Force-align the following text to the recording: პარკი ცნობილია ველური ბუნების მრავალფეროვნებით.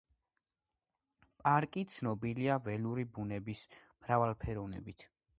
პარკი 1.41 1.83
ცნობილია 1.95 2.55
ველური 2.67 3.05
ბუნების 3.17 3.61
მრავალფეროვნებით. 3.83 5.07